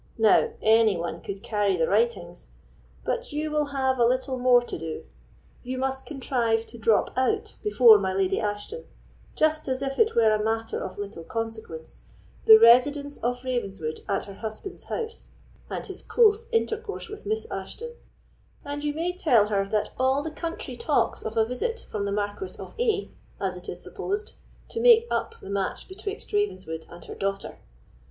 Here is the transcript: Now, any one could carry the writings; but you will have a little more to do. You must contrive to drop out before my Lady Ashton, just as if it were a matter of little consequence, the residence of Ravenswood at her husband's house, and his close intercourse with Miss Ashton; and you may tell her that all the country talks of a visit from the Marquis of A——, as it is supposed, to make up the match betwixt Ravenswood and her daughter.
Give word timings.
Now, 0.17 0.49
any 0.63 0.97
one 0.97 1.21
could 1.21 1.43
carry 1.43 1.77
the 1.77 1.87
writings; 1.87 2.47
but 3.05 3.31
you 3.31 3.51
will 3.51 3.65
have 3.65 3.99
a 3.99 4.03
little 4.03 4.39
more 4.39 4.63
to 4.63 4.75
do. 4.75 5.05
You 5.61 5.77
must 5.77 6.07
contrive 6.07 6.65
to 6.65 6.79
drop 6.79 7.15
out 7.15 7.55
before 7.63 7.99
my 7.99 8.11
Lady 8.11 8.39
Ashton, 8.39 8.85
just 9.35 9.67
as 9.67 9.83
if 9.83 9.99
it 9.99 10.15
were 10.15 10.31
a 10.31 10.43
matter 10.43 10.83
of 10.83 10.97
little 10.97 11.23
consequence, 11.23 12.01
the 12.45 12.57
residence 12.57 13.17
of 13.19 13.43
Ravenswood 13.43 13.99
at 14.09 14.23
her 14.23 14.33
husband's 14.33 14.85
house, 14.85 15.29
and 15.69 15.85
his 15.85 16.01
close 16.01 16.47
intercourse 16.51 17.07
with 17.07 17.27
Miss 17.27 17.45
Ashton; 17.51 17.95
and 18.65 18.83
you 18.83 18.95
may 18.95 19.13
tell 19.13 19.49
her 19.49 19.67
that 19.67 19.91
all 19.99 20.23
the 20.23 20.31
country 20.31 20.75
talks 20.75 21.21
of 21.21 21.37
a 21.37 21.45
visit 21.45 21.85
from 21.91 22.05
the 22.05 22.11
Marquis 22.11 22.55
of 22.57 22.73
A——, 22.79 23.11
as 23.39 23.55
it 23.55 23.69
is 23.69 23.83
supposed, 23.83 24.33
to 24.69 24.79
make 24.79 25.05
up 25.11 25.35
the 25.41 25.49
match 25.51 25.87
betwixt 25.87 26.33
Ravenswood 26.33 26.87
and 26.89 27.05
her 27.05 27.13
daughter. 27.13 27.59